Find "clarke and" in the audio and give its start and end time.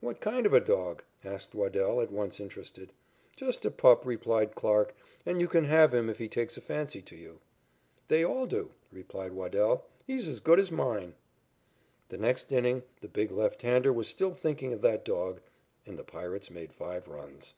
4.54-5.38